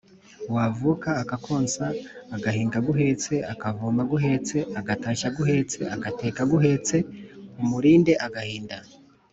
[0.55, 1.85] Wavuka akakonsa,
[2.35, 6.97] Agahinga aguhetse, Akavoma aguhetse, Agatashya aguhetse, Agateka aguhetse,
[7.61, 8.77] Umurinde agahinda